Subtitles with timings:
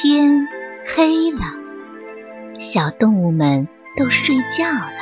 [0.00, 0.46] 天
[0.86, 1.40] 黑了，
[2.60, 3.66] 小动物们
[3.96, 4.92] 都睡觉了。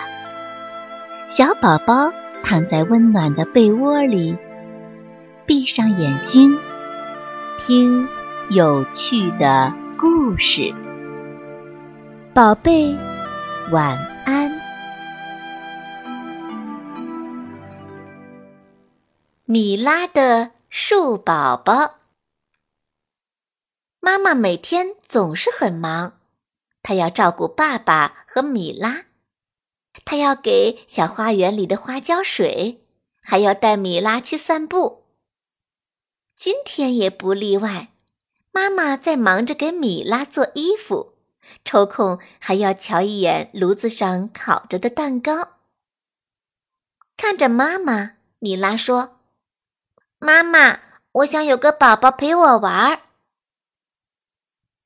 [1.28, 2.10] 小宝宝
[2.42, 4.38] 躺在温暖的被窝里，
[5.44, 6.58] 闭上眼睛，
[7.58, 8.08] 听
[8.48, 9.70] 有趣的
[10.00, 10.74] 故事。
[12.32, 12.96] 宝贝，
[13.70, 14.50] 晚安。
[19.44, 21.96] 米拉的树宝宝。
[24.06, 26.20] 妈妈每天总是很忙，
[26.80, 29.06] 她要照顾爸爸和米拉，
[30.04, 32.86] 她要给小花园里的花浇水，
[33.20, 35.06] 还要带米拉去散步。
[36.36, 37.88] 今天也不例外，
[38.52, 41.14] 妈妈在忙着给米拉做衣服，
[41.64, 45.54] 抽空还要瞧一眼炉子上烤着的蛋糕。
[47.16, 49.18] 看着妈妈，米拉说
[50.20, 50.78] ：“妈妈，
[51.10, 53.00] 我想有个宝宝陪我玩儿。”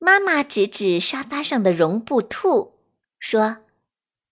[0.03, 2.73] 妈妈指指沙发上的绒布兔，
[3.19, 3.57] 说：“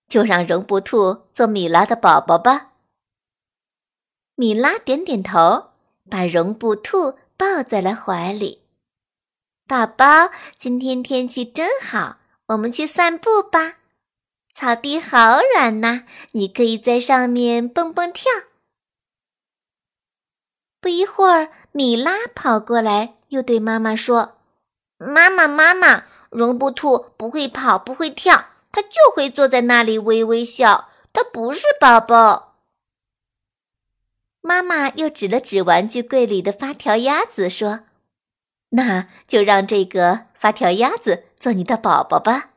[0.09, 2.71] 就让绒布兔做米拉的宝宝吧。”
[4.33, 5.69] 米拉点点头，
[6.09, 8.63] 把绒布兔抱在了怀里。
[9.67, 13.77] 宝宝，今天天气真好，我们去散步吧。
[14.55, 18.31] 草地好软呐，你可以在上面蹦蹦跳。
[20.81, 24.38] 不一会儿，米拉跑过来，又对妈妈说。
[24.99, 30.89] 妈妈，妈妈，绒布兔不会跑，不会跳，它就会坐在那里微微笑。
[31.13, 32.57] 它不是宝宝。
[34.41, 37.85] 妈妈又指了指玩具柜里的发条鸭子，说
[38.71, 42.51] ：“那就让这个发条鸭子做你的宝宝吧。”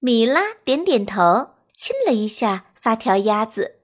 [0.00, 3.76] 米拉点点头，亲了一下发条鸭子。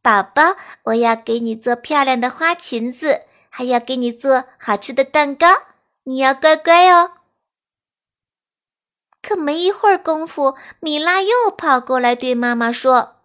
[0.00, 5.46] 宝宝，我要给你做漂亮的花裙子，还要给你做好吃的蛋糕。
[6.04, 7.12] 你要乖乖哦。
[9.22, 13.16] 可没一会儿功夫，米拉又跑过来对妈妈说：“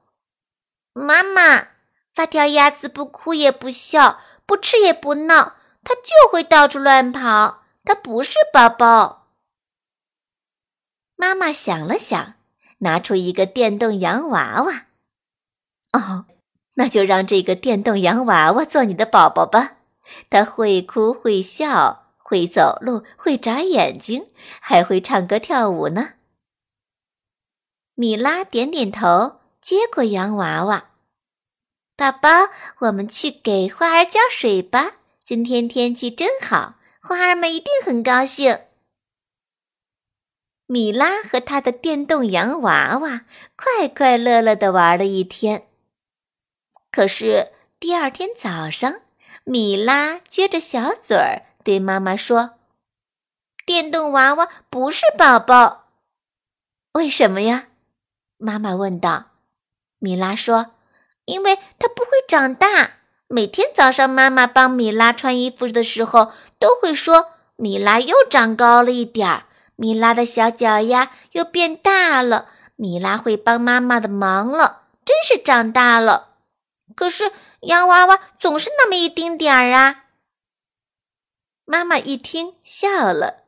[0.93, 1.67] 妈妈，
[2.13, 7.63] 发条鸭子不哭也不笑，不吃也不闹，它就会到处乱跑。
[7.83, 9.27] 它不是宝宝。”
[11.17, 12.35] 妈妈想了想，
[12.77, 14.85] 拿出一个电动洋娃娃。
[15.91, 16.25] 哦，
[16.75, 19.75] 那就让这个电动洋娃娃做你的宝宝吧。
[20.29, 22.08] 它会哭会笑。
[22.29, 24.29] 会走路，会眨眼睛，
[24.61, 26.13] 还会唱歌跳舞呢。
[27.95, 30.91] 米拉点点头，接过洋娃娃。
[31.97, 32.29] 宝宝，
[32.81, 34.97] 我们去给花儿浇水吧。
[35.23, 38.59] 今天天气真好，花儿们一定很高兴。
[40.67, 43.25] 米拉和他的电动洋娃娃
[43.55, 45.67] 快快乐乐的玩了一天。
[46.91, 49.01] 可是第二天早上，
[49.45, 51.48] 米拉撅着小嘴儿。
[51.69, 52.55] 对妈妈说
[53.63, 55.83] ：“电动娃娃不是宝宝，
[56.93, 57.67] 为什么呀？”
[58.39, 59.25] 妈妈问道。
[59.99, 60.71] 米拉说
[61.25, 62.93] ：“因为它不会长大。
[63.27, 72.47] 每天早上，妈妈帮米拉穿衣服的时候，都会说：‘米拉又长高了一点儿，米拉的小脚丫又变大了，
[72.77, 76.29] 米拉会帮妈妈的忙了，真是长大了。’
[76.97, 80.05] 可是洋娃娃总是那么一丁点儿啊。”
[81.71, 83.43] 妈妈一听笑了，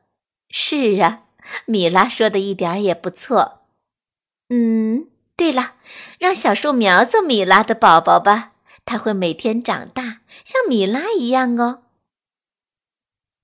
[0.48, 1.24] 是啊，
[1.66, 3.62] 米拉说的一点也不错。
[4.48, 5.74] 嗯，对了，
[6.20, 8.52] 让小树苗做米拉的宝宝吧，
[8.84, 11.82] 它会每天长大，像米拉一样哦。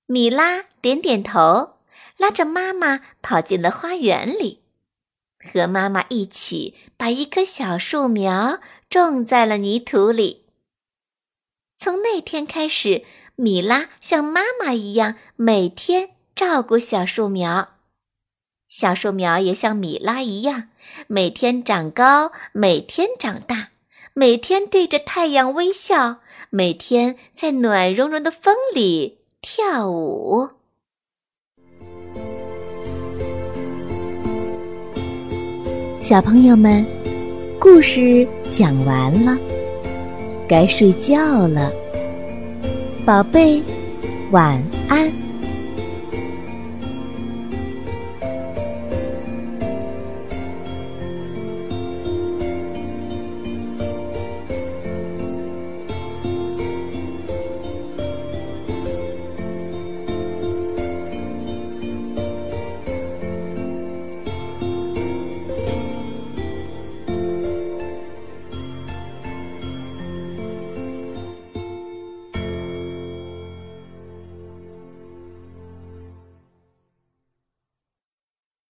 [0.05, 1.73] 米拉点点头，
[2.15, 4.61] 拉着妈妈跑进了花园里，
[5.39, 10.45] 和妈妈一起把一棵小树苗种在了泥土里。
[11.79, 13.03] 从那天开始。
[13.35, 17.69] 米拉像妈妈一样每天照顾小树苗，
[18.67, 20.67] 小树苗也像米拉一样
[21.07, 23.69] 每天长高，每天长大，
[24.13, 26.17] 每天对着太阳微笑，
[26.49, 30.49] 每天在暖融融的风里跳舞。
[36.01, 36.85] 小朋友们，
[37.57, 39.37] 故事讲完了，
[40.49, 41.71] 该睡觉了。
[43.05, 43.61] 宝贝，
[44.31, 44.59] 晚
[44.89, 45.28] 安。